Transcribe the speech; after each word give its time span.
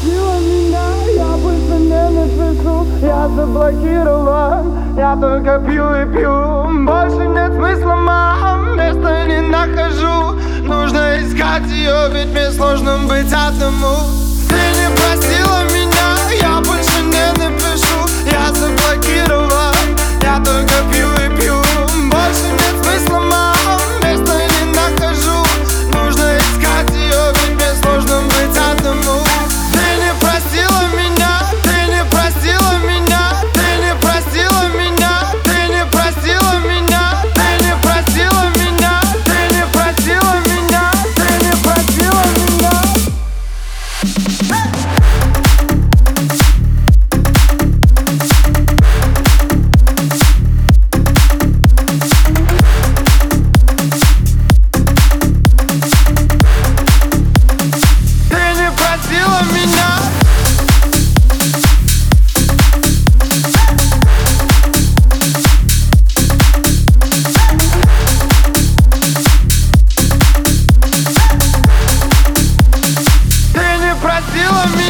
отпустила 0.00 0.38
меня 0.40 0.80
Я 1.16 1.36
больше 1.36 1.78
не 1.78 2.10
напишу. 2.10 2.86
Я 3.02 3.28
заблокирован 3.28 4.96
Я 4.96 5.16
только 5.16 5.60
пью 5.60 5.94
и 5.94 6.06
пью. 6.06 6.84
Больше 6.86 7.28
нет 7.28 7.52
смысла, 7.52 7.94
мам 7.96 8.76
Места 8.76 9.26
не 9.26 9.40
нахожу. 9.40 10.38
Нужно 10.62 11.18
искать 11.20 11.66
ее 11.68 12.08
Ведь 12.12 12.32
мне 12.32 12.50
сложно 12.50 12.98
быть 13.08 13.32
одному. 13.32 14.29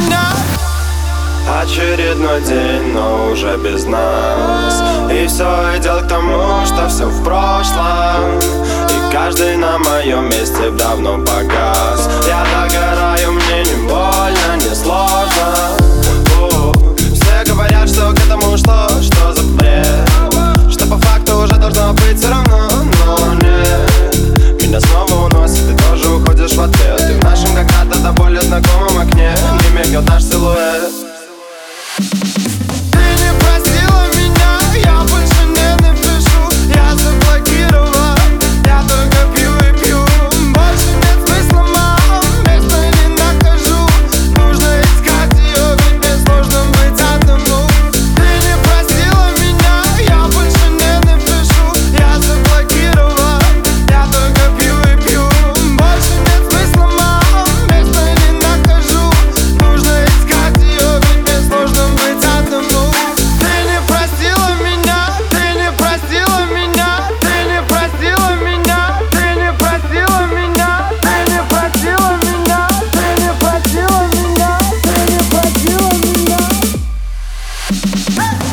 меня 0.00 0.30
Очередной 1.62 2.40
день, 2.42 2.92
но 2.92 3.30
уже 3.32 3.56
без 3.56 3.84
нас. 3.84 4.82
И 5.10 5.26
все 5.26 5.44
идет 5.76 6.04
к 6.04 6.08
тому, 6.08 6.64
что 6.64 6.88
все 6.88 7.06
в 7.06 7.24
прошлом. 7.24 8.38
И 8.88 9.12
каждый 9.12 9.56
на 9.56 9.78
моем 9.78 10.26
месте 10.26 10.70
давно 10.70 11.18
погас. 11.18 11.99
Encantar 30.00 30.22
silhouette. 30.22 31.09
Hey! 77.82 78.49